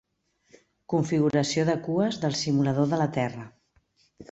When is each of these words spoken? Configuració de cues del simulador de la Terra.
Configuració 0.93 1.67
de 1.69 1.77
cues 1.89 2.19
del 2.25 2.35
simulador 2.41 2.91
de 2.95 3.03
la 3.05 3.09
Terra. 3.21 3.49